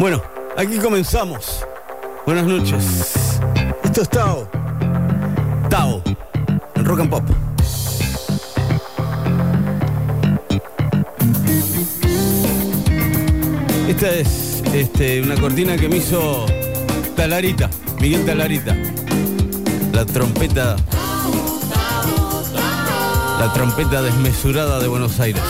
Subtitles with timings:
[0.00, 0.22] Bueno,
[0.56, 1.62] aquí comenzamos.
[2.24, 3.38] Buenas noches.
[3.84, 4.48] Esto es Tao.
[5.68, 6.02] Tao,
[6.74, 7.24] en Rock and Pop.
[13.88, 16.46] Esta es este, una cortina que me hizo
[17.14, 17.68] Talarita,
[18.00, 18.74] Miguel Talarita.
[19.92, 20.76] La trompeta.
[23.38, 25.42] La trompeta desmesurada de Buenos Aires.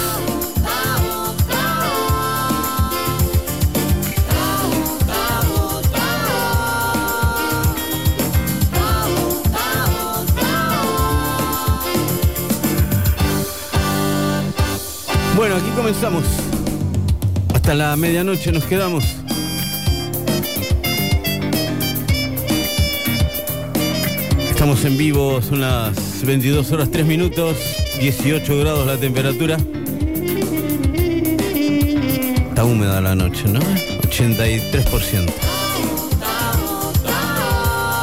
[15.50, 16.22] Bueno, aquí comenzamos.
[17.52, 19.02] Hasta la medianoche nos quedamos.
[24.48, 27.56] Estamos en vivo, son las 22 horas 3 minutos,
[27.98, 29.56] 18 grados la temperatura.
[32.48, 33.58] Está húmeda la noche, ¿no?
[33.58, 35.32] 83%.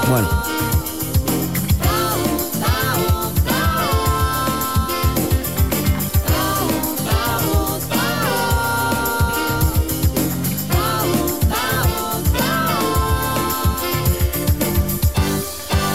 [0.09, 0.46] Bueno.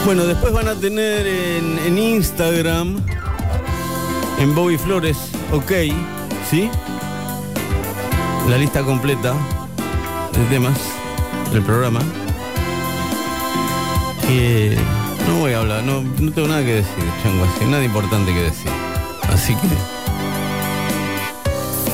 [0.05, 3.01] Bueno, después van a tener en, Instagram,
[4.37, 5.17] en Bobby Flores,
[5.53, 5.71] ok,
[6.49, 6.69] ¿sí?
[8.49, 9.33] La lista completa
[10.33, 10.77] de temas
[11.53, 12.01] del programa.
[14.27, 14.77] Que
[15.25, 18.41] no voy a hablar, no, no tengo nada que decir, chango, así, nada importante que
[18.41, 18.71] decir.
[19.29, 19.67] Así que.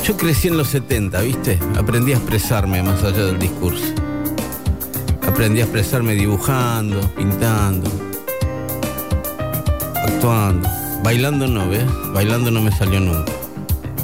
[0.04, 1.60] Yo crecí en los 70, ¿viste?
[1.78, 3.99] Aprendí a expresarme más allá del discurso.
[5.30, 7.88] Aprendí a expresarme dibujando, pintando,
[9.94, 10.68] actuando.
[11.04, 11.84] Bailando no, ¿ves?
[12.12, 13.32] Bailando no me salió nunca.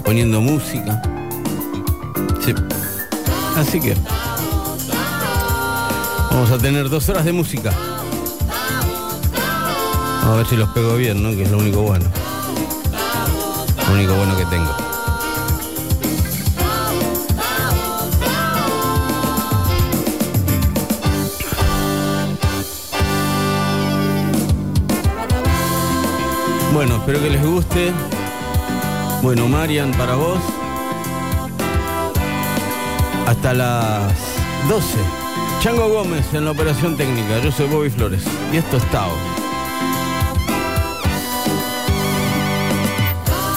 [0.04, 1.02] Poniendo música.
[2.40, 2.54] Sí.
[3.56, 3.96] Así que
[6.30, 7.72] vamos a tener dos horas de música.
[10.20, 11.30] Vamos a ver si los pego bien, ¿no?
[11.30, 12.06] Que es lo único bueno.
[13.88, 14.85] Lo único bueno que tengo.
[26.76, 27.90] Bueno, espero que les guste.
[29.22, 30.38] Bueno, Marian, para vos.
[33.26, 34.12] Hasta las
[34.68, 34.86] 12.
[35.62, 37.38] Chango Gómez en la operación técnica.
[37.42, 38.24] Yo soy Bobby Flores.
[38.52, 39.10] Y esto es Tao.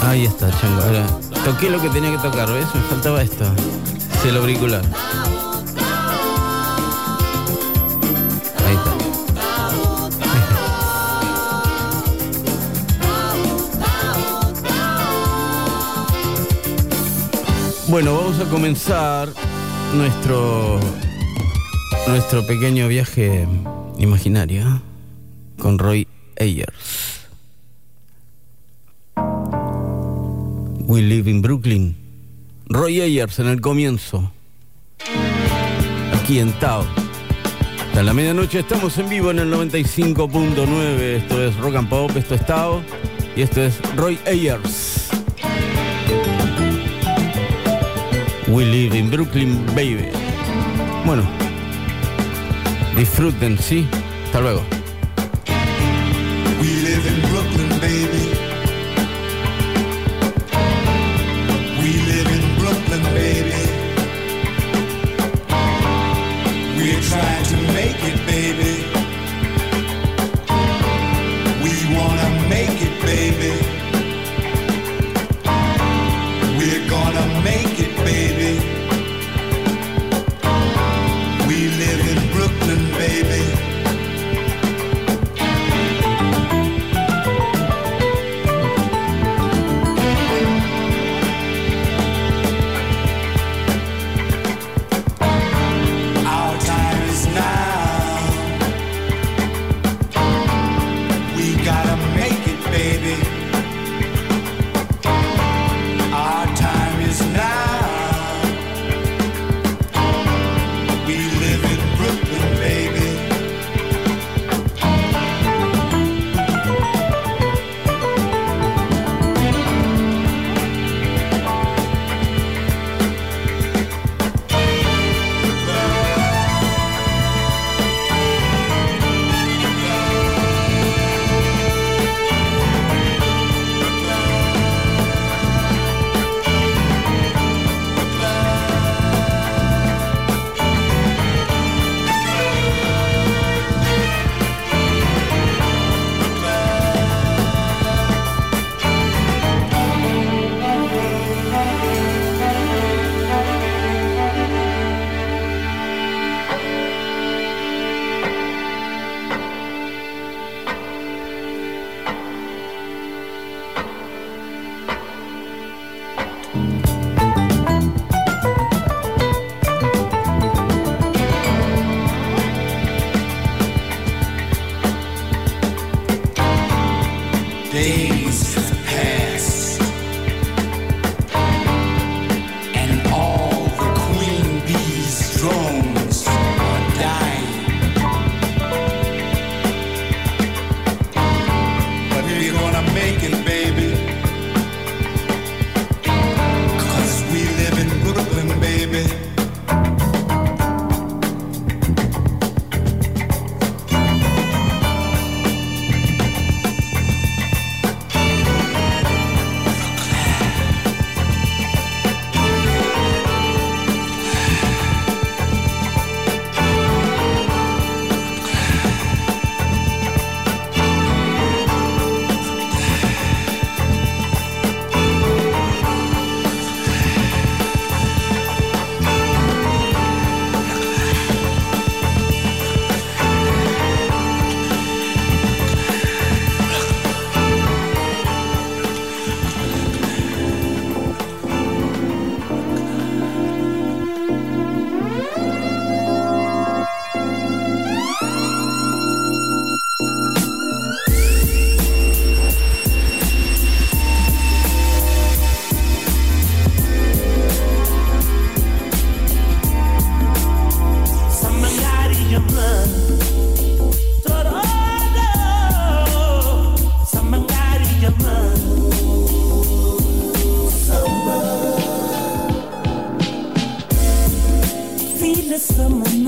[0.08, 0.82] Ahí está, Chango.
[0.82, 1.06] Ahora,
[1.44, 2.74] toqué lo que tenía que tocar, ¿ves?
[2.74, 3.44] Me faltaba esto.
[4.14, 4.82] Es el auricular.
[17.90, 19.30] Bueno, vamos a comenzar
[19.96, 20.80] nuestro,
[22.08, 23.48] nuestro pequeño viaje
[23.98, 24.80] imaginario
[25.58, 26.08] con Roy
[26.40, 27.28] Ayers.
[30.82, 31.98] We live in Brooklyn.
[32.68, 34.32] Roy Ayers en el comienzo.
[36.14, 36.86] Aquí en Tao.
[37.88, 41.00] Hasta la medianoche estamos en vivo en el 95.9.
[41.02, 42.84] Esto es Rock and Pop, esto es Tao.
[43.36, 44.99] Y esto es Roy Ayers.
[48.50, 50.10] We live in Brooklyn, baby.
[51.06, 51.22] Bueno,
[52.96, 53.88] disfruten, sí.
[54.26, 54.79] Hasta luego.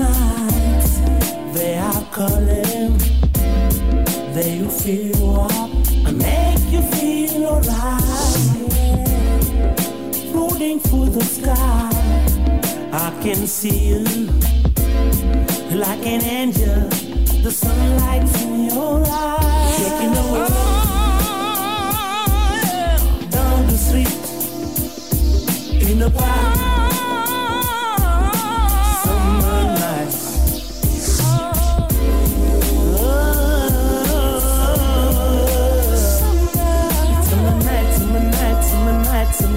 [0.02, 0.92] nights
[1.54, 2.98] they are calling.
[4.34, 5.70] They you feel up
[6.06, 8.02] and make you feel alright.
[10.30, 11.90] Floating through the sky,
[12.92, 14.04] I can see you
[15.84, 16.88] like an angel.
[17.42, 20.52] The sunlight's in your eyes, shaking the world
[23.30, 24.18] down the street
[25.90, 26.81] in the park.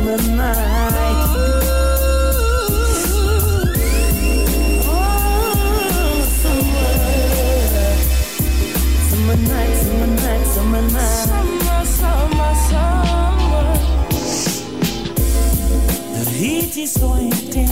[0.05, 0.75] the summer.
[10.55, 10.99] summer summer.
[10.99, 13.67] Summer, summer, summer.
[16.13, 17.64] The heat is so intense.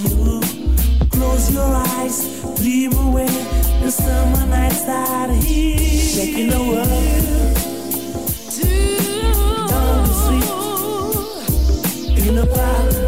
[0.00, 0.40] you.
[1.10, 3.26] Close your eyes, dream away
[3.82, 5.78] the summer nights that are here.
[5.78, 6.88] Shaking the world.
[8.54, 8.66] to
[9.68, 10.14] Down the
[12.14, 12.28] street.
[12.28, 13.07] In the park.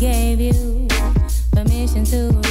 [0.00, 0.88] gave you
[1.52, 2.49] permission to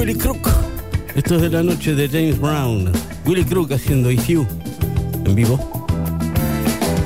[0.00, 0.48] Willy Crook.
[1.14, 2.90] Esto es de la noche de James Brown.
[3.26, 4.46] Willy Crook haciendo If You
[5.26, 5.86] en vivo.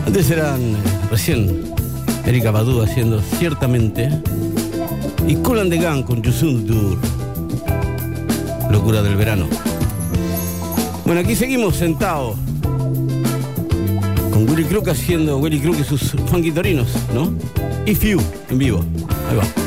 [0.07, 0.77] Antes eran eh,
[1.11, 1.75] recién
[2.25, 4.09] Erika Badu haciendo Ciertamente.
[5.27, 6.97] Y Cool de Gang con Yusun Dur.
[8.71, 9.49] Locura del verano.
[11.05, 12.37] Bueno, aquí seguimos sentados
[14.33, 17.35] con Willy Crook haciendo Willy Crook y sus funky torinos, ¿no?
[17.87, 18.21] If You
[18.51, 18.85] en vivo.
[19.29, 19.63] Ahí va.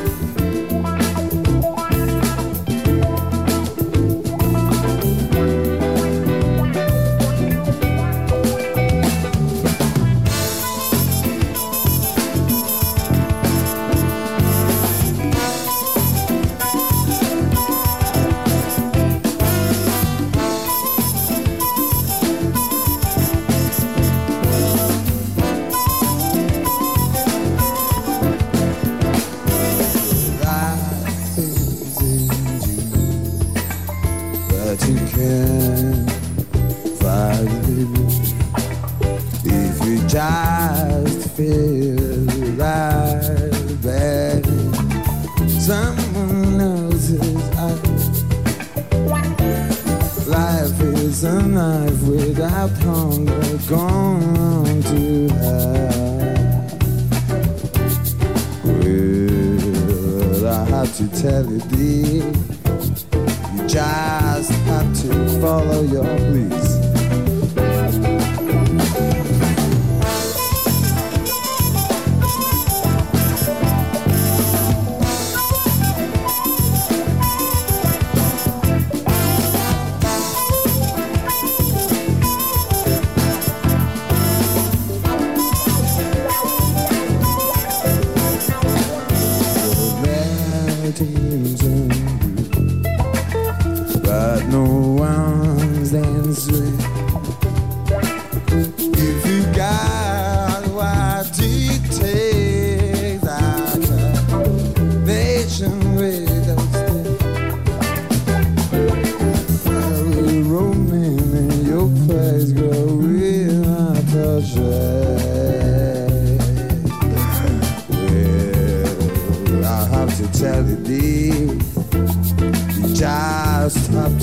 [95.08, 97.07] And dance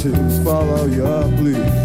[0.04, 1.83] to follow your blues.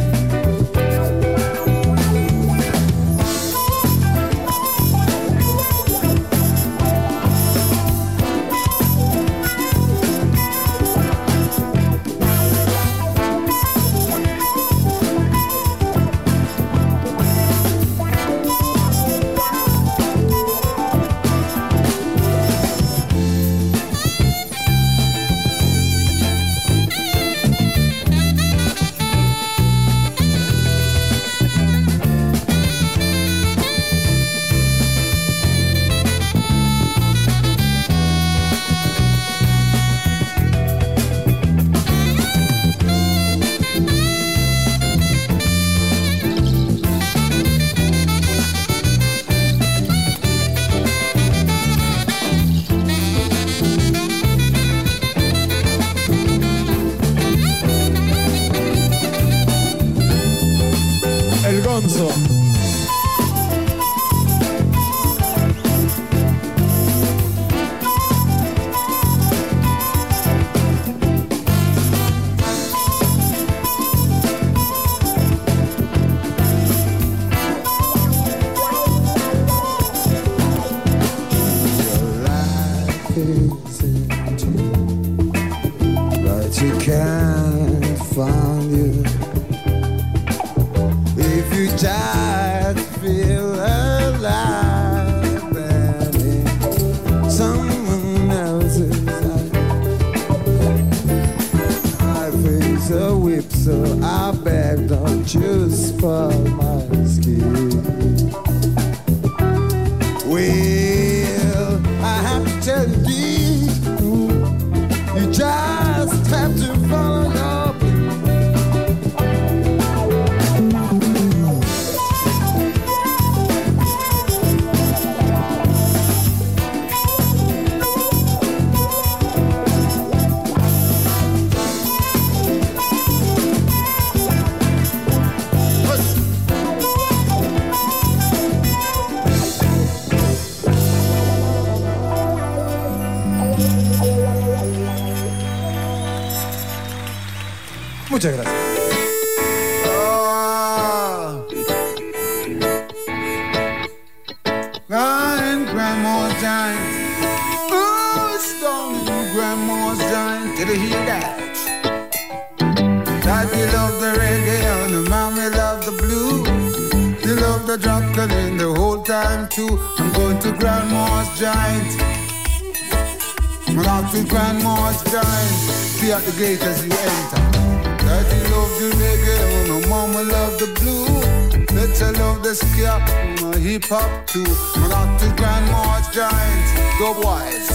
[187.00, 187.70] Go boys.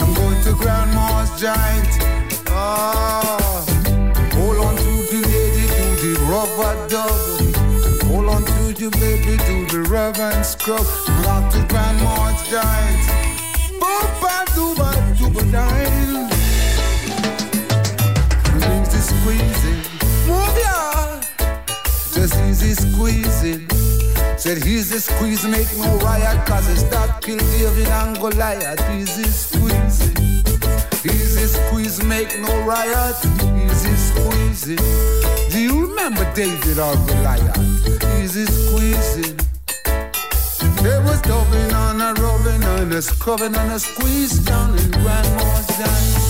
[0.00, 1.88] I'm going to grandma's giant.
[2.48, 3.64] Ah,
[4.32, 7.10] hold on to the lady, to the rubber dub.
[8.08, 10.86] Hold on to the baby, to the reverend scrub.
[11.26, 13.04] Out to grandma's giant.
[13.80, 16.30] Boop, ba, doo, ba, doo, ba, dine
[19.04, 19.80] squeezing.
[20.26, 21.20] Move ya.
[22.14, 23.93] Just easy squeezing.
[24.36, 28.80] Said easy squeeze, make no riot, cause it's that kill David and Goliath.
[28.90, 30.16] Easy squeezing.
[31.04, 33.16] Easy squeeze, make no riot.
[33.64, 34.84] Easy squeezing.
[35.50, 37.56] Do you remember David or Goliath?
[38.20, 39.38] Easy squeezing.
[40.82, 45.66] There was dubbing on a rubbing and a scrubbing and a squeeze down in grandma's
[45.78, 46.23] dance.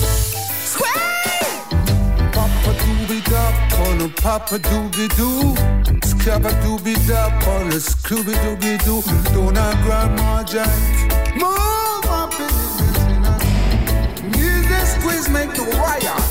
[4.05, 5.55] A Papa Doobie Doo.
[6.01, 9.01] Scabba Doobie Doo on a Scooby Dooby Doo.
[9.33, 10.69] Don't I grandma giant?
[11.33, 16.21] Move up in this Music squeeze make the wire.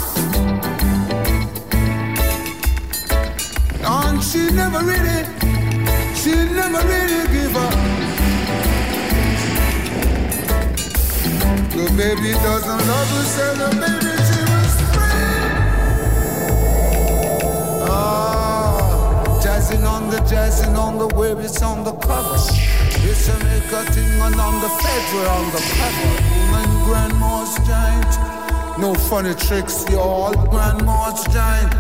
[3.84, 5.24] And she never really,
[6.14, 7.74] she never really give up.
[11.74, 14.13] The baby doesn't love her, say the baby
[19.42, 22.36] jazzing on the jazzing on the where it's on the cover.
[23.08, 26.10] It's a make a thing and on the feds we're on the cover.
[26.58, 28.78] And grandma's giant.
[28.78, 30.32] No funny tricks, y'all.
[30.48, 31.74] Grandma's giant.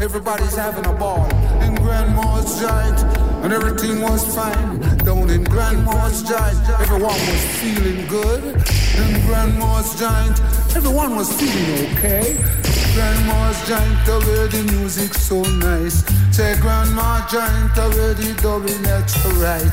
[0.00, 1.28] Everybody's having a ball
[1.62, 3.28] in grandma's giant.
[3.42, 4.78] and everything was fine.
[4.98, 8.44] Down in Grandma's Giant, everyone was feeling good.
[8.44, 10.40] In Grandma's Giant,
[10.76, 12.67] everyone was feeling okay.
[12.98, 16.02] Grandma's Giant, the way the music so nice.
[16.34, 19.70] Say Grandma Giant, the way the dubbing that's right.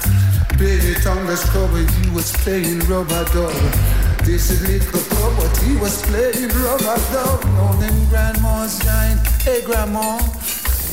[0.59, 3.49] Baby tongue the scrubber, he was playing rubber dub.
[4.21, 7.41] This is little club, but he was playing rubber dub.
[7.41, 10.21] Down in Grandma's Giant, hey Grandma.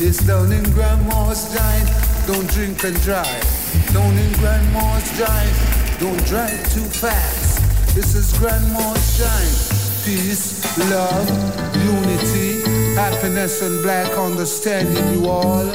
[0.01, 1.91] It's down in Grandma's Giant.
[2.27, 3.45] Don't drink and drive.
[3.93, 6.01] Down in Grandma's Giant.
[6.01, 7.61] Don't drive too fast.
[7.95, 9.82] This is Grandma's Giant.
[10.05, 11.29] Peace, love,
[11.85, 12.61] unity,
[12.97, 15.71] happiness, and black understanding, you all.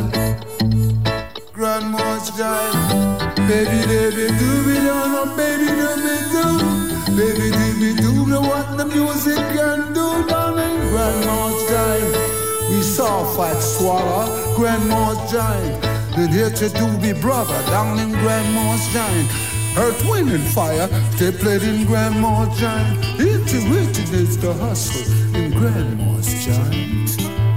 [1.53, 3.35] Grandma's Giant.
[3.47, 7.15] Baby, baby, do me down, oh baby, do me do.
[7.15, 12.69] Baby, do me do what the music can do in Grandma's Giant.
[12.69, 15.81] We saw Fat Swallow, Grandma's Giant.
[16.17, 19.56] Then here to do me brother down in Grandma's Giant.
[19.77, 20.87] Earth, wind, and fire,
[21.19, 23.19] they played in Grandma's Giant.
[23.19, 27.09] Intuition is the hustle in Grandma's Giant.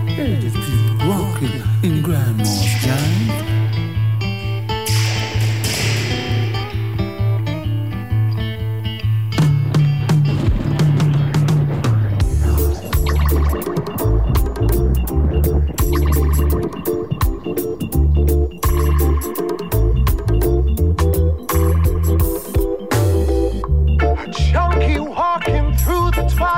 [0.06, 3.49] Hey, the people rocking in Grandma's Giant.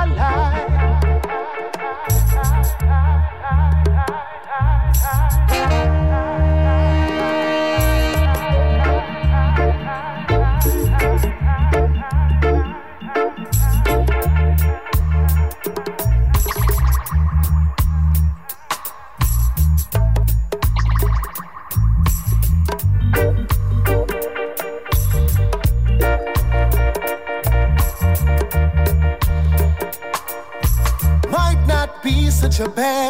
[0.05, 0.42] la la.
[32.59, 33.02] your bad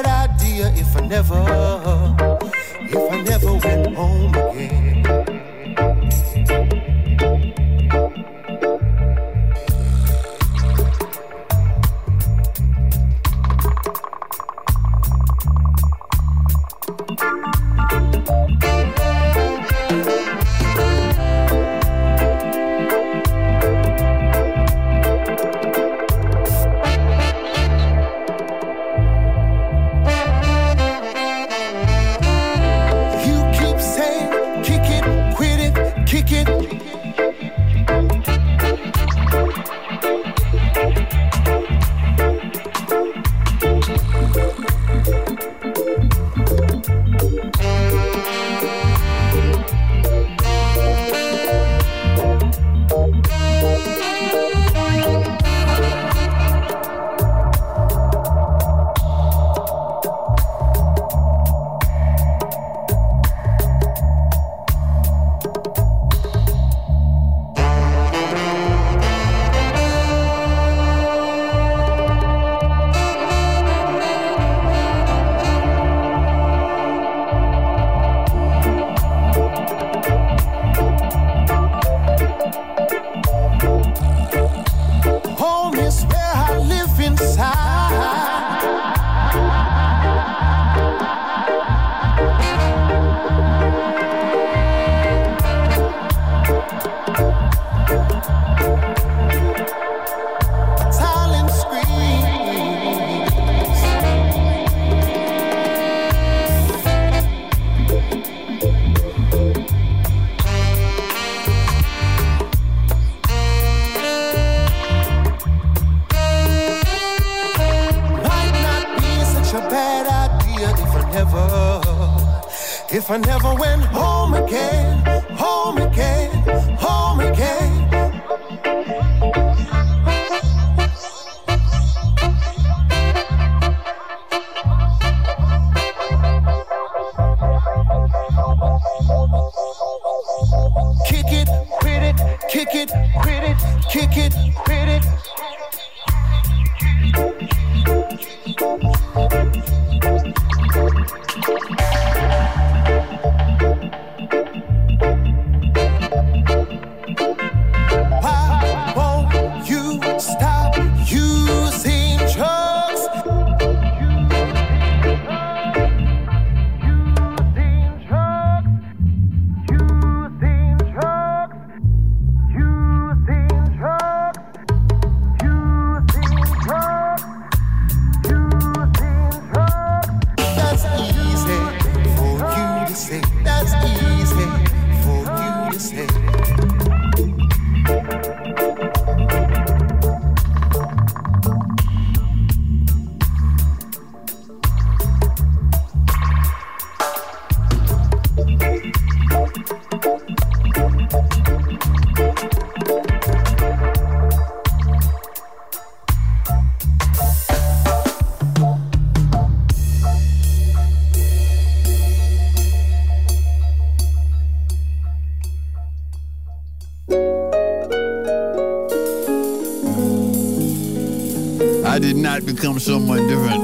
[222.44, 223.64] Not become someone different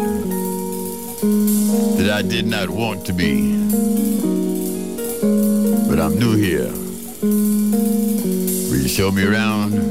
[1.97, 3.57] that I did not want to be.
[5.89, 6.71] But I'm new here.
[8.69, 9.88] Will you show me around?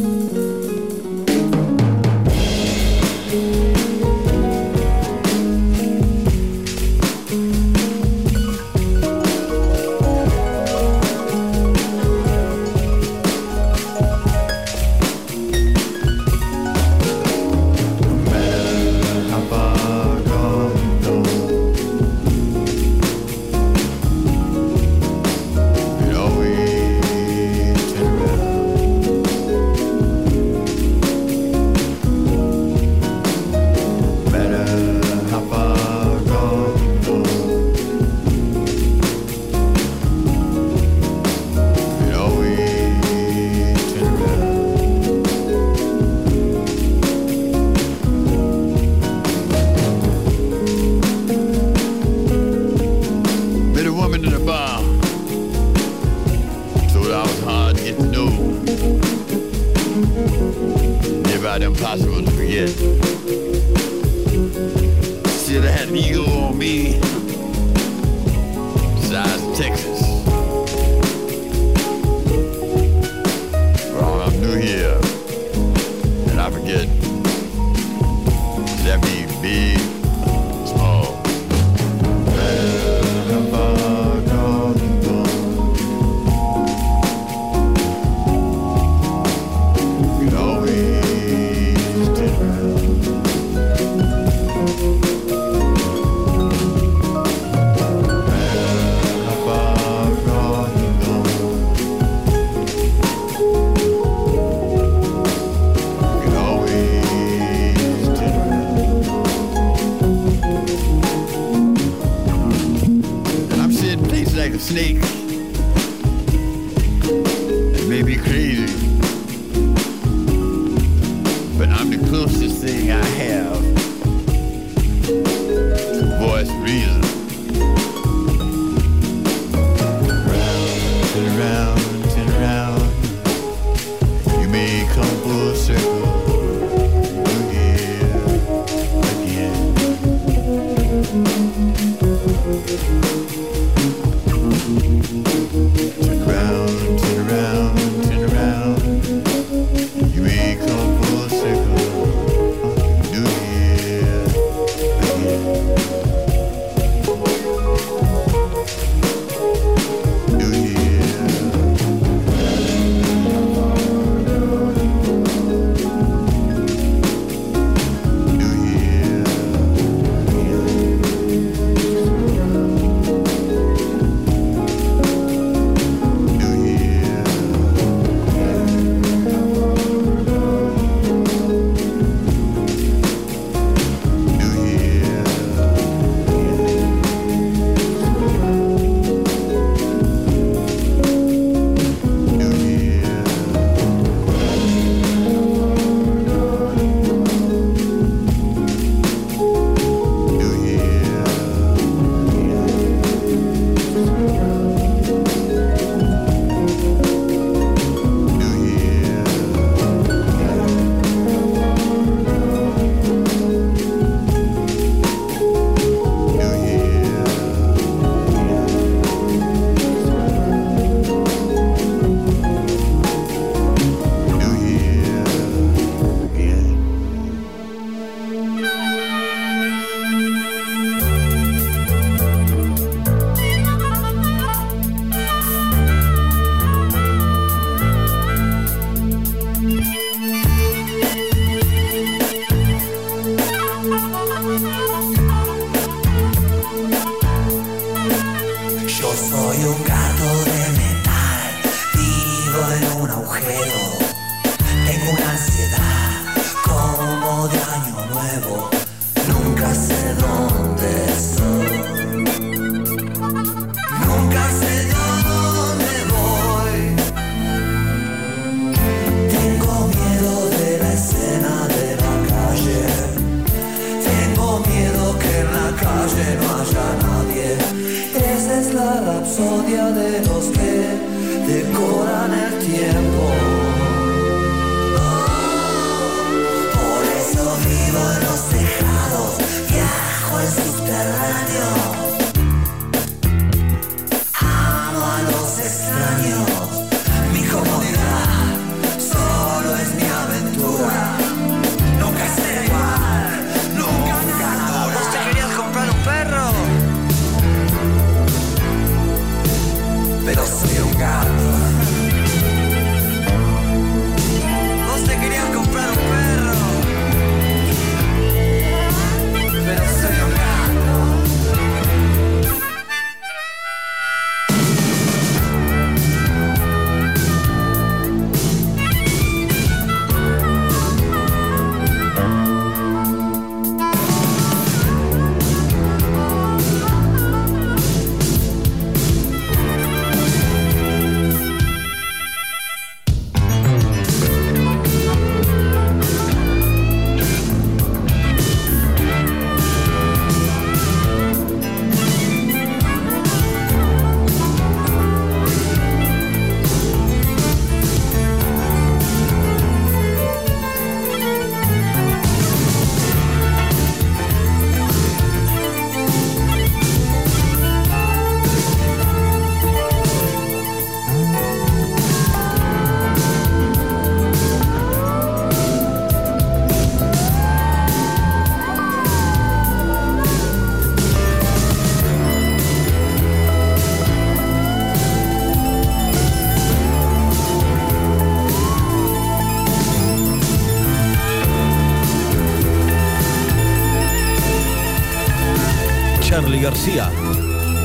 [396.68, 397.10] García,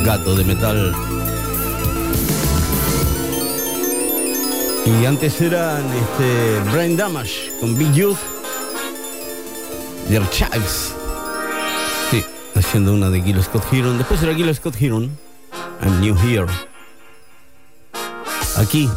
[0.03, 0.93] gato de metal.
[4.85, 8.17] Y antes eran este, Brain Damage con Big Youth,
[10.09, 10.93] The Archives.
[12.11, 12.25] Sí,
[12.55, 13.97] haciendo una de Gil Scott Heron.
[13.97, 15.17] Después era Gil Scott Heron,
[15.81, 16.47] I'm New Here.
[18.57, 18.89] Aquí.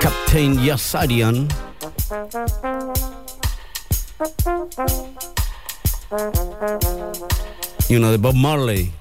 [0.00, 1.69] Captain Yassarian.
[6.10, 8.92] You know de Bob Marley.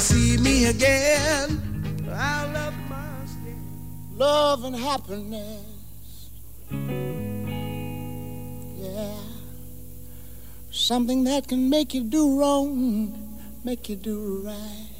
[0.00, 1.60] see me again,
[2.12, 3.58] I'll love my skin.
[4.16, 6.30] Love and happiness.
[8.78, 9.16] Yeah.
[10.70, 14.90] Something that can make you do wrong, make you do right.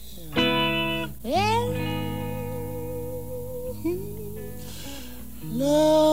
[1.23, 1.61] Yeah.
[5.45, 6.05] Love.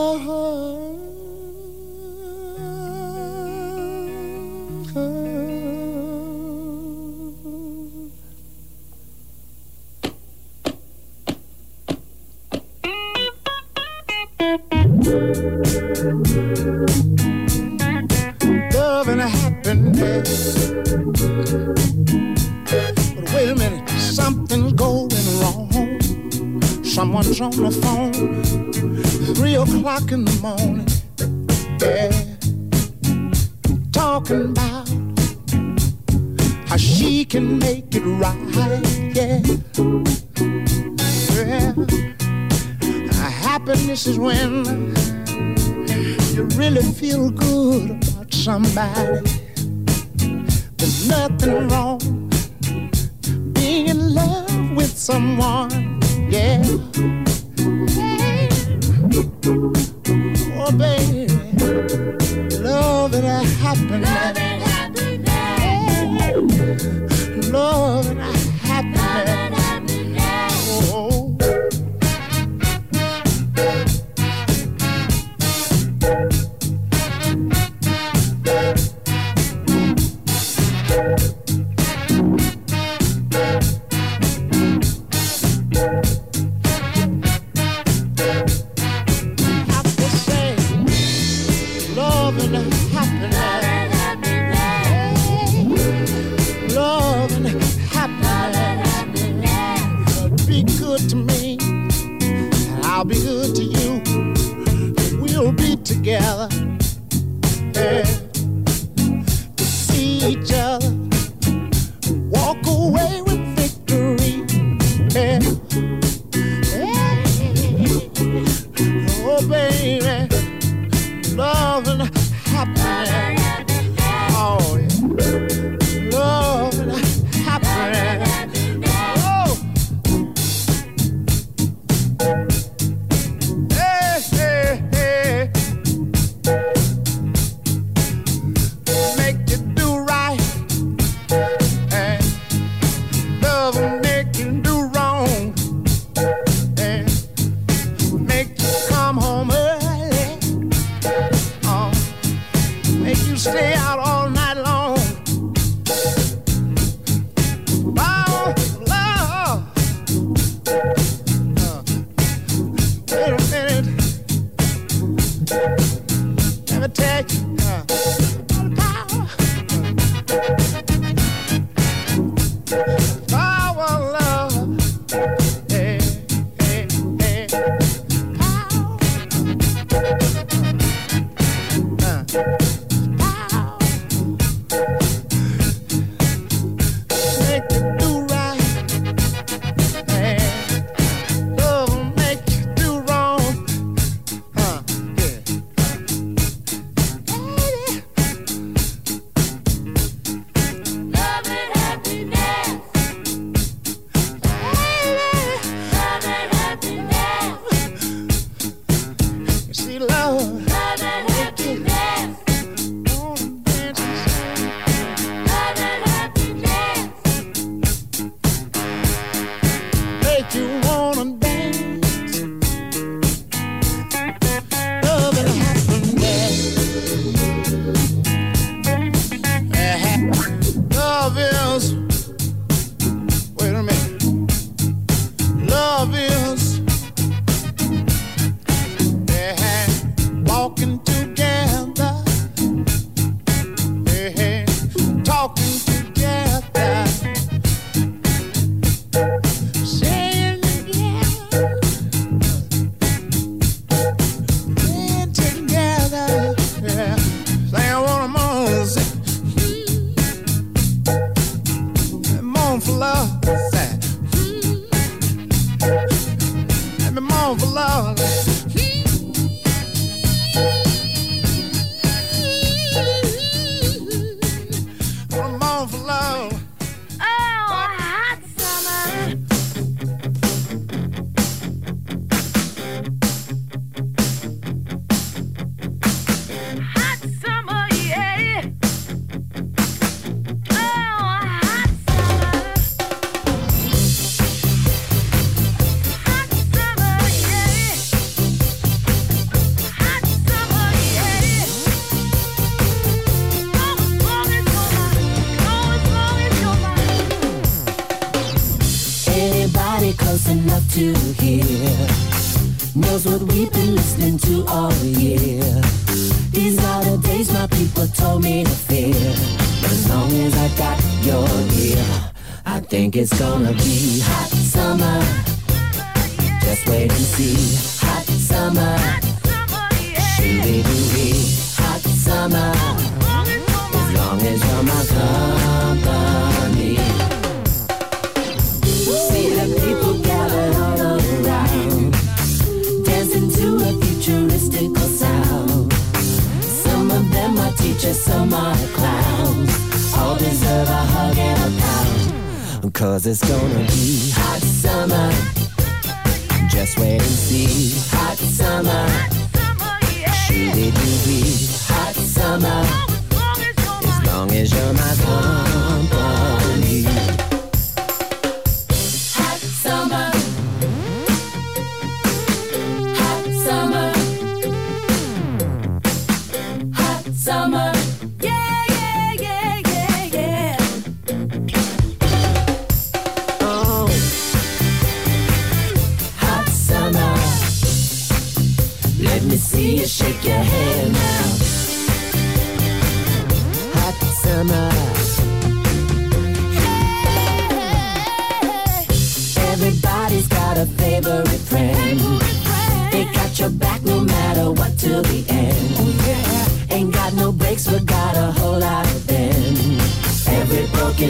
[18.72, 20.70] Love and happiness.
[22.70, 22.96] But
[23.34, 26.00] wait a minute, something's going wrong.
[26.82, 28.42] Someone's on the phone.
[29.34, 30.88] Three o'clock in the morning.
[31.78, 32.10] Yeah.
[33.92, 34.88] Talking about
[36.68, 38.38] how she can make it right.
[39.14, 39.42] Yeah.
[41.34, 42.12] Yeah
[43.64, 44.64] happiness is when
[46.34, 49.20] you really feel good about somebody.
[50.76, 52.00] There's nothing wrong
[53.52, 56.60] being in love with someone, yeah.
[60.58, 61.28] Oh, baby,
[62.58, 64.10] love and happiness.
[64.10, 66.08] Love and happiness.
[67.48, 69.51] Love and happiness.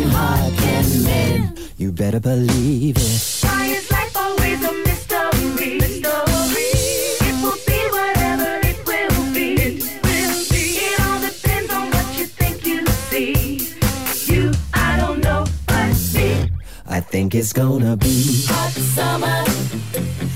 [0.00, 1.54] can.
[1.76, 3.44] You better believe it.
[3.44, 5.76] Why is life always a mystery?
[5.78, 6.70] mystery.
[7.28, 9.54] It will be whatever it will be.
[9.54, 10.62] It will be.
[10.86, 13.68] It all depends on what you think you see.
[14.32, 15.92] You, I don't know, but.
[16.86, 19.44] I think it's gonna be hot summer,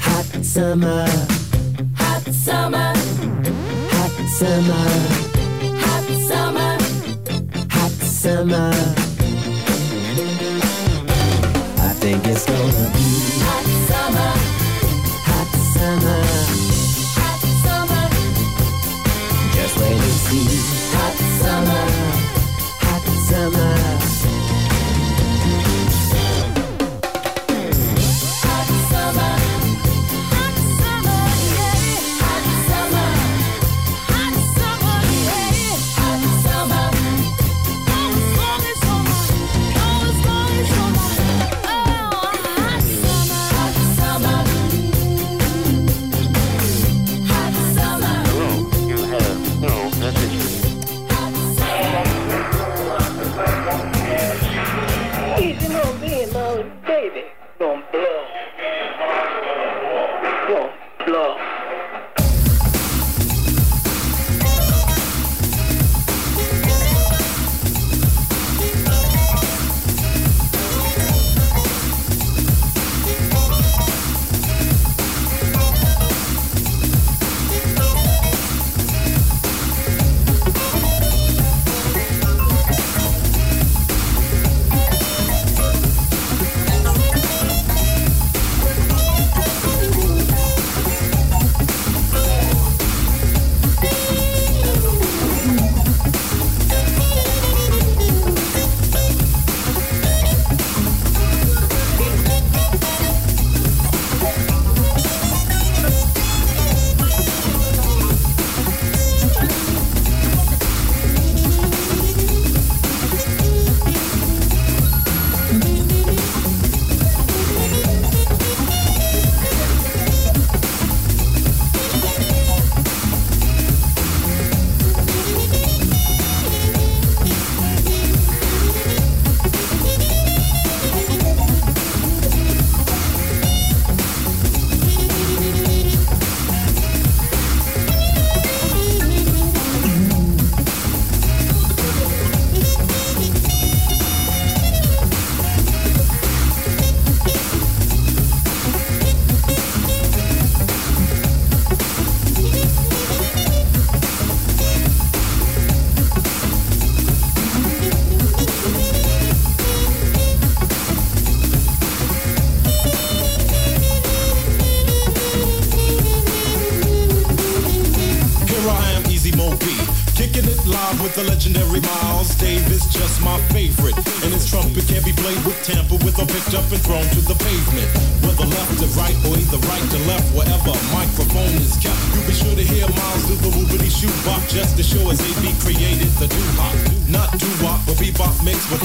[0.00, 1.06] hot summer,
[1.94, 2.92] hot summer,
[3.88, 4.84] hot summer,
[5.80, 6.78] hot summer, hot summer.
[7.70, 9.05] Hot summer.
[12.18, 14.45] think it's gonna be hot summer.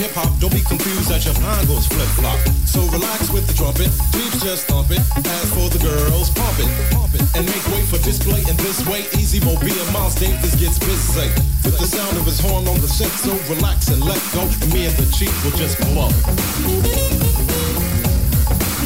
[0.02, 0.34] Hip hop.
[0.42, 2.42] Don't be confused as your mind goes flip flop.
[2.66, 3.86] So relax with the trumpet,
[4.18, 4.98] Jeeps just thump it.
[4.98, 6.66] As for the girls, pump it,
[7.14, 9.06] it, and make way for display in this way.
[9.22, 11.30] Easy Mo Bee Miles Davis gets busy
[11.62, 13.14] with the sound of his horn on the synth.
[13.22, 14.42] So relax and let go.
[14.42, 16.10] And me and the chief will just blow.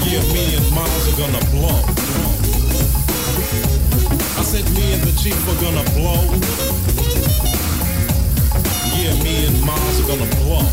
[0.03, 1.79] Yeah, me and Miles are gonna blow.
[4.35, 7.04] I said me and the chief are gonna blow.
[9.05, 10.65] Yeah, me and Mars are gonna blow.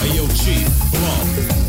[0.00, 1.67] Hey yo, chief, blow.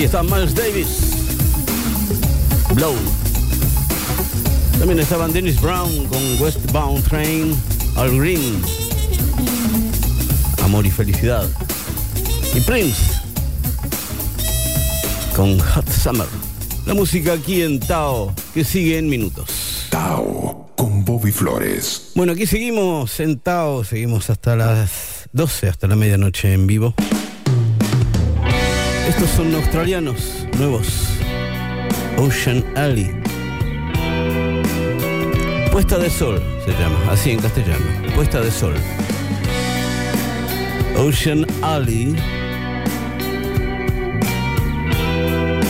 [0.00, 0.88] Aquí está Miles Davis.
[2.74, 2.94] Blow.
[4.78, 7.54] También estaban Dennis Brown con Westbound Train,
[7.96, 8.62] Al Green.
[10.64, 11.46] Amor y felicidad.
[12.54, 13.20] Y Prince
[15.36, 16.26] con Hot Summer.
[16.86, 19.84] La música aquí en Tao que sigue en minutos.
[19.90, 22.12] Tao con Bobby Flores.
[22.14, 26.94] Bueno, aquí seguimos sentados, seguimos hasta las 12, hasta la medianoche en vivo.
[29.20, 31.10] Estos son australianos nuevos.
[32.16, 33.14] Ocean Alley.
[35.70, 37.84] Puesta de sol se llama, así en castellano.
[38.16, 38.72] Puesta de sol.
[40.96, 42.16] Ocean Alley.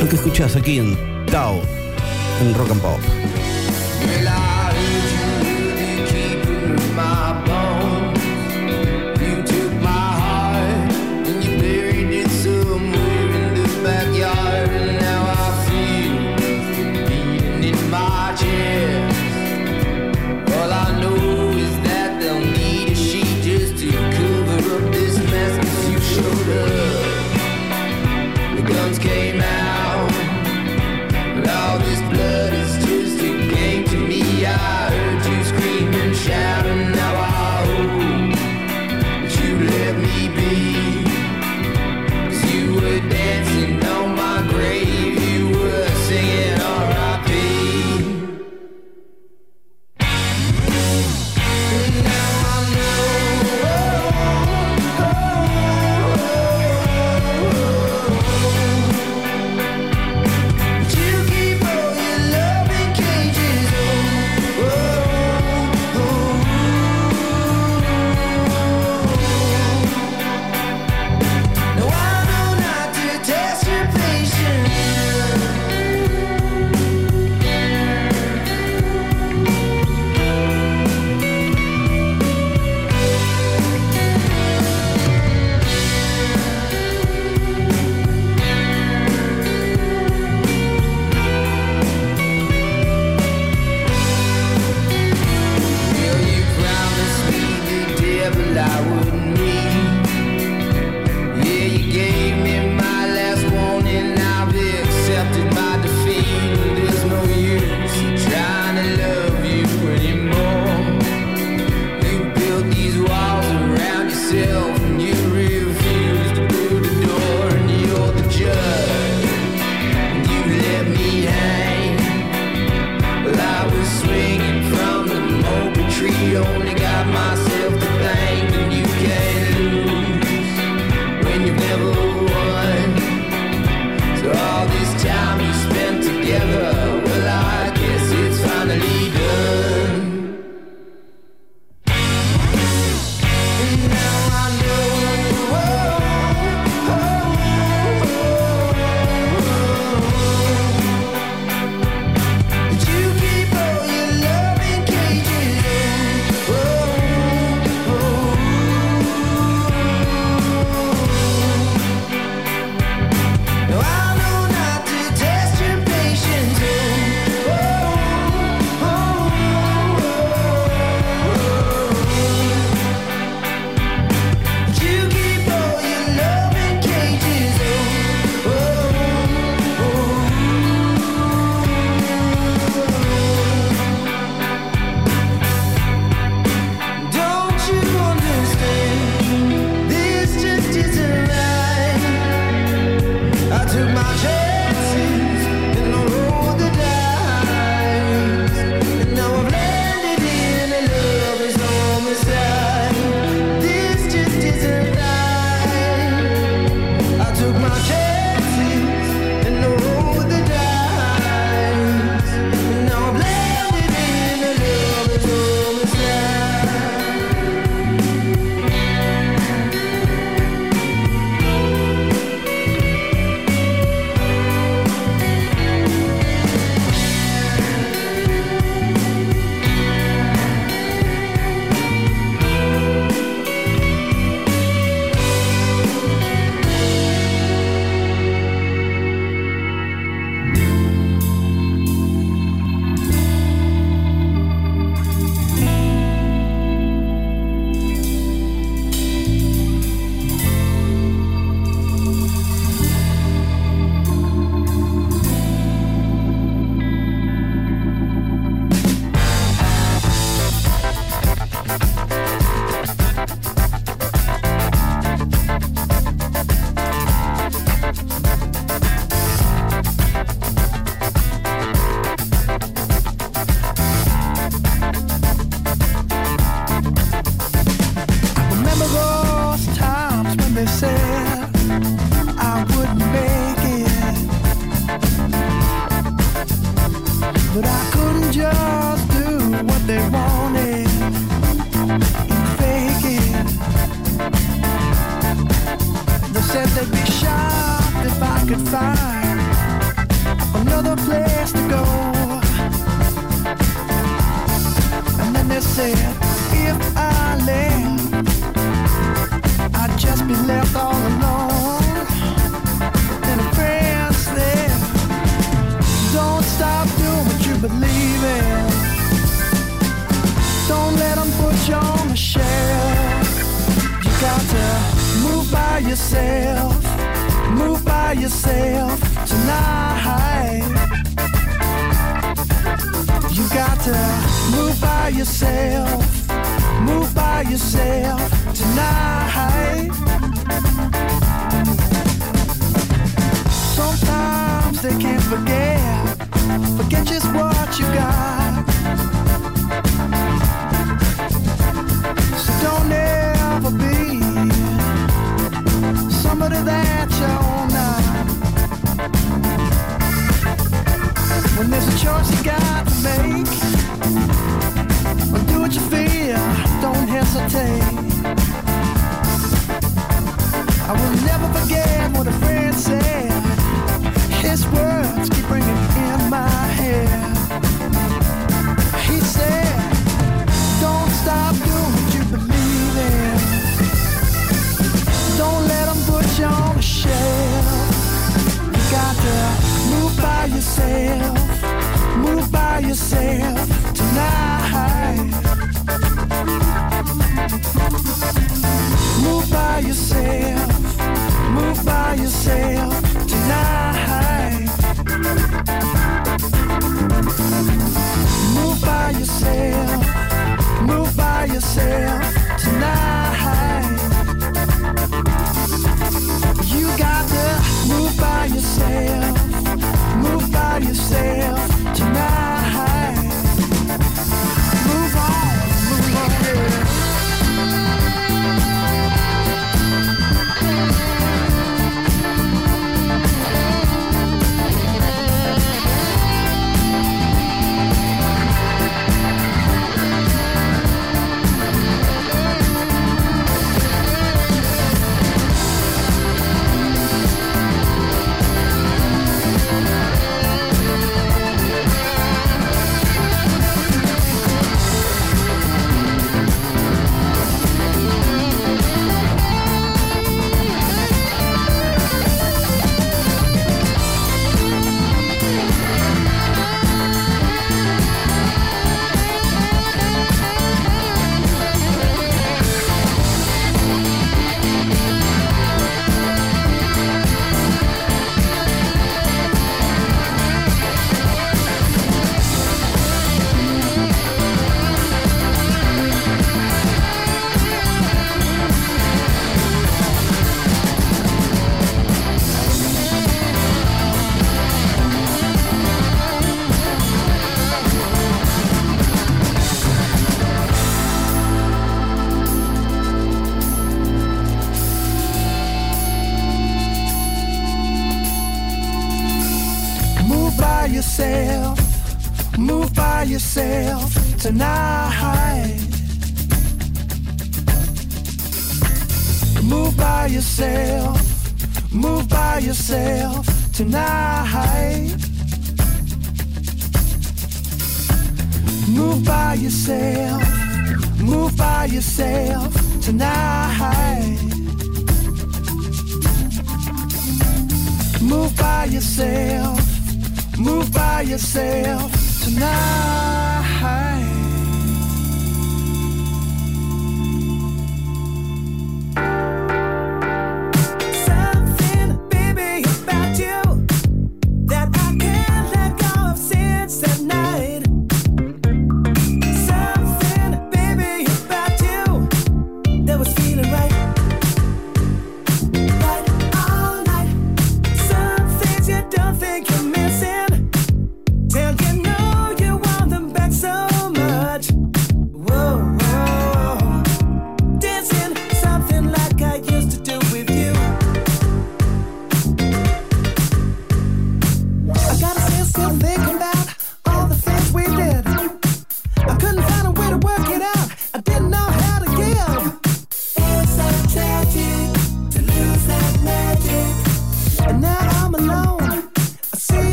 [0.00, 1.60] Lo que escuchás aquí en Tao,
[2.40, 3.19] en Rock and Pop.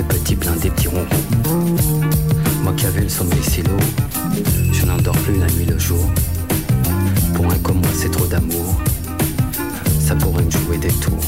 [0.00, 1.76] J'étais petit, plein des petits ronrons.
[2.62, 3.80] Moi qui avais le sommeil si lourd,
[4.72, 6.10] je n'endors plus la nuit le jour.
[7.34, 8.80] Pour un comme moi, c'est trop d'amour.
[10.00, 11.24] Ça pourrait me jouer des tours.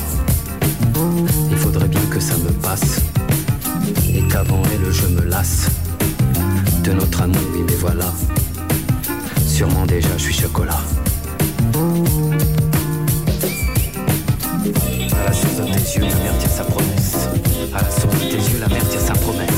[1.51, 3.01] Il faudrait bien que ça me passe.
[4.15, 5.69] Et qu'avant elle, je me lasse.
[6.85, 8.13] De notre amour, oui, mais voilà.
[9.47, 10.81] Sûrement déjà, je suis chocolat.
[15.83, 17.29] Yeux, la mer tient sa promesse.
[17.75, 19.52] À la source de tes yeux, la mer tient sa promesse.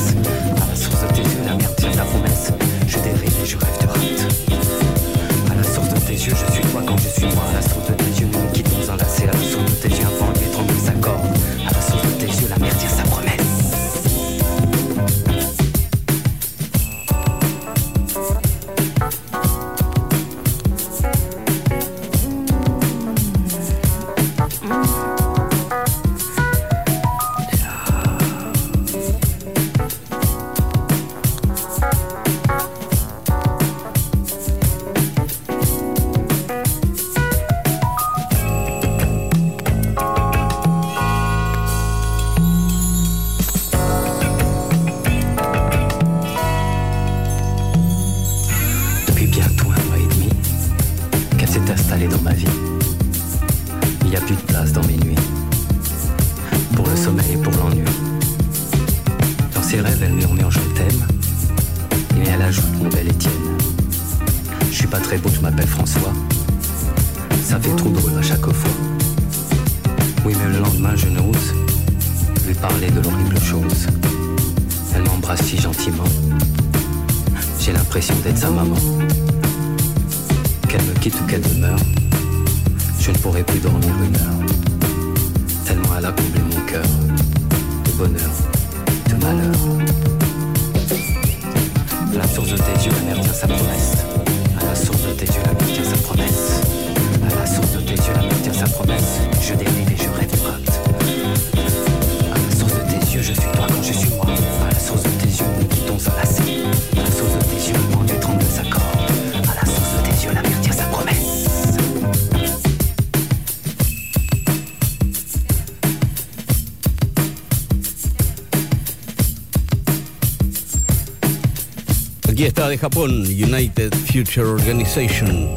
[122.45, 125.57] Aquí está de Japón, United Future Organization.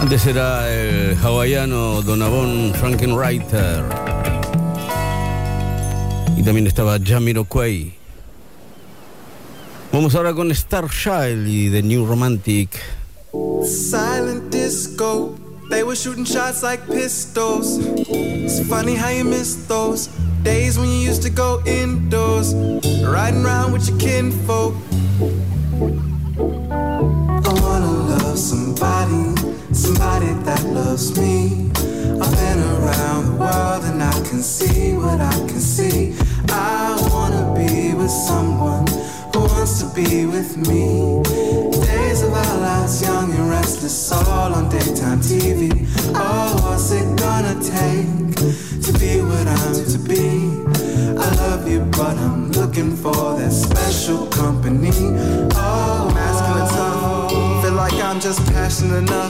[0.00, 3.82] Antes era el hawaiano Donavon Frankenreiter.
[6.36, 7.94] Y también estaba Jamiroquai.
[9.92, 12.70] Vamos ahora con Starchild y The New Romantic.
[13.64, 15.34] Silent disco.
[15.68, 17.80] They were shooting shots like pistols.
[18.08, 20.10] It's funny how you miss those
[20.44, 22.54] days when you used to go indoors,
[23.04, 24.74] riding around with your kinfolk.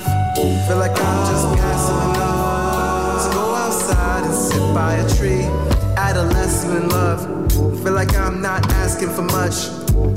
[0.07, 0.69] Enough.
[0.69, 5.45] Feel like I'm just passive enough to go outside and sit by a tree.
[5.97, 7.21] Adolescent in love.
[7.83, 9.69] Feel like I'm not asking for much.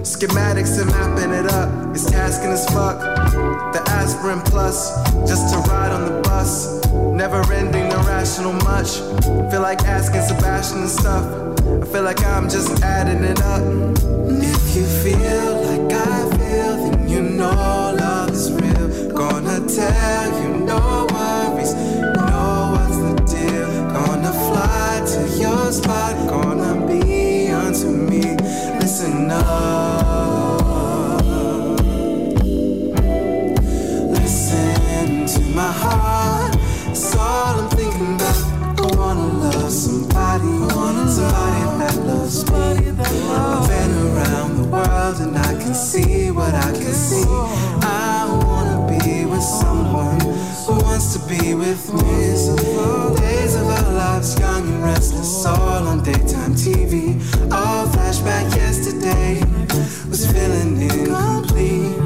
[0.03, 1.69] Schematics and mapping it up.
[1.95, 2.99] It's tasking as fuck.
[3.73, 4.93] The aspirin plus,
[5.27, 6.85] just to ride on the bus.
[6.91, 8.99] Never ending, irrational much.
[9.51, 11.26] Feel like asking Sebastian and stuff.
[11.81, 13.61] I feel like I'm just adding it up.
[14.27, 17.82] If you feel like I feel, then you know
[19.68, 21.73] tell you no worries.
[21.73, 23.69] Know what's the deal?
[23.94, 26.15] Gonna fly to your spot.
[26.30, 28.35] Gonna be unto me.
[28.80, 29.44] Listen up.
[34.10, 36.56] Listen to my heart.
[36.90, 38.53] It's all I'm thinking about.
[38.80, 40.14] I wanna love somebody.
[40.73, 42.90] somebody that loves me.
[42.99, 47.23] I've been around the world and I can see what I can see.
[47.27, 48.52] I wanna be with
[49.44, 50.20] someone
[50.65, 52.34] who wants to be with me.
[53.20, 57.20] Days of our lives, young and restless, all on daytime TV.
[57.52, 59.41] All flashback yesterday
[60.10, 61.99] was feeling incomplete.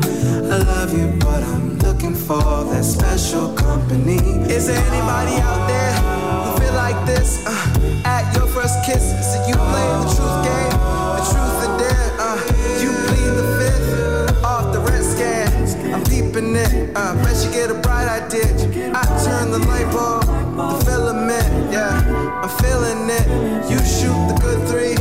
[0.51, 2.41] I love you, but I'm looking for
[2.71, 4.19] that special company.
[4.49, 5.93] Is there anybody out there
[6.43, 7.45] who feel like this?
[7.45, 9.27] Uh, at your first kisses.
[9.35, 10.77] And you play the truth game,
[11.17, 11.56] the truth
[16.47, 16.95] I'm it.
[16.95, 18.45] Uh, bet you get a bright idea.
[18.95, 20.23] I turn the light bulb,
[20.55, 21.73] the filament.
[21.73, 21.91] Yeah,
[22.41, 23.27] I'm feeling it.
[23.69, 24.95] You shoot the good three,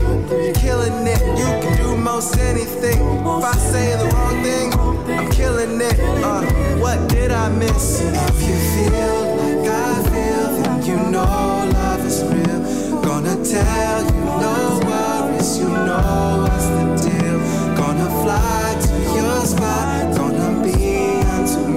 [0.45, 1.21] you're killing it.
[1.39, 2.99] You can do most anything.
[2.99, 4.75] If I say the wrong thing,
[5.17, 6.01] I'm killing it.
[6.01, 6.43] Uh,
[6.83, 8.01] what did I miss?
[8.03, 13.03] If you feel like I feel, then you know love is real.
[13.03, 17.39] Gonna tell you no worries, you know what's the deal.
[17.77, 20.17] Gonna fly to your spot,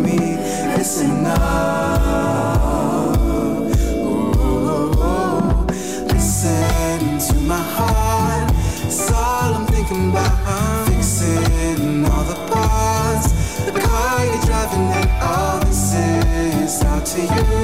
[0.01, 0.37] me.
[0.79, 1.39] It's enough.
[3.95, 4.95] Ooh,
[6.07, 8.51] listen to my heart.
[8.85, 10.87] It's all I'm thinking about.
[10.87, 13.27] Fixing all the parts.
[13.65, 17.58] The car you're driving and all oh, this is out to you.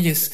[0.00, 0.30] oyes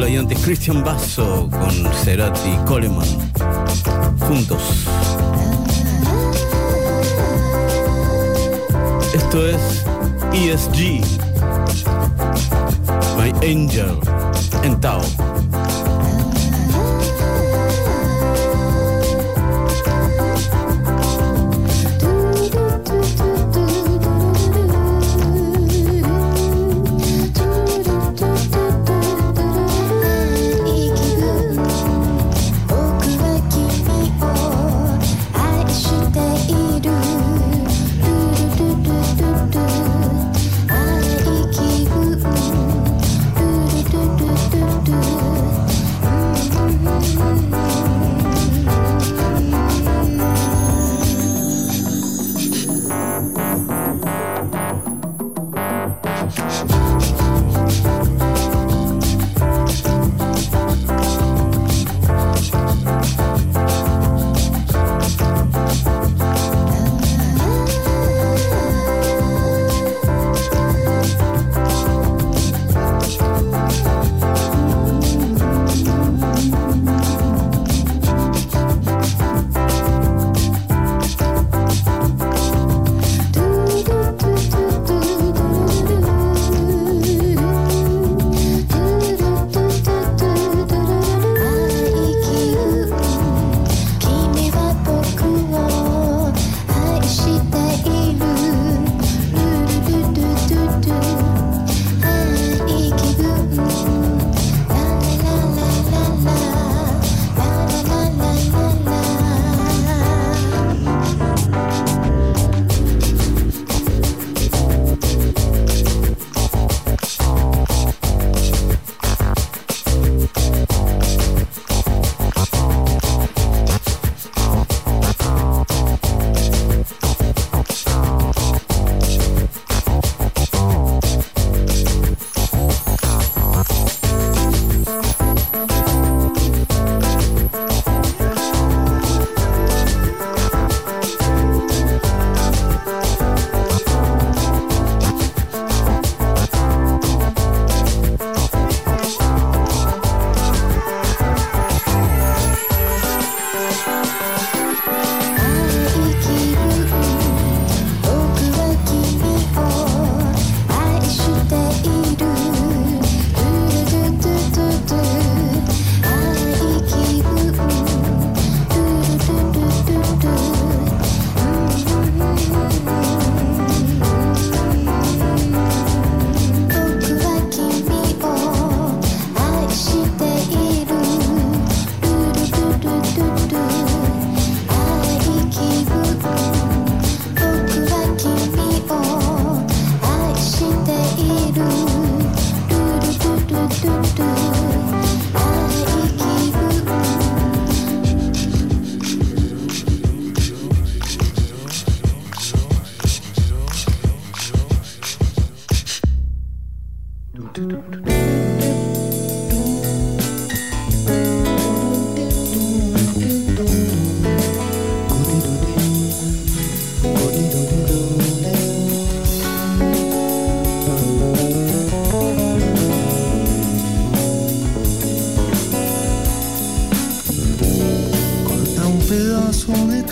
[0.00, 1.70] Soul y antes Christian Basso con
[2.04, 3.06] Cerati Coleman.
[4.20, 4.62] Juntos.
[9.12, 9.84] Esto es
[10.32, 11.02] ESG.
[13.16, 13.98] My Angel
[14.62, 15.29] en Tao.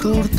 [0.04, 0.37] little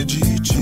[0.00, 0.57] acredite.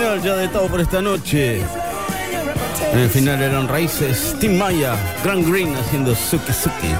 [0.00, 1.60] Ya de todo por esta noche.
[2.92, 6.94] En el final eran raíces, Tim Maya, Grand Green haciendo Suki Suki,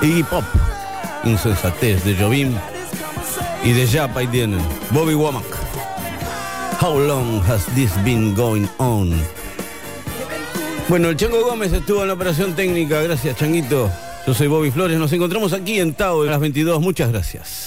[0.00, 0.44] Iggy Pop,
[1.24, 2.54] Insensatez de Jobim
[3.64, 4.60] y de Yapa y tienen
[4.92, 5.44] Bobby Womack.
[6.80, 9.12] How long has this been going on?
[10.88, 13.90] Bueno, el Chango Gómez estuvo en la operación técnica, gracias Changuito.
[14.24, 17.59] Yo soy Bobby Flores, nos encontramos aquí en Tao a las 22, muchas gracias.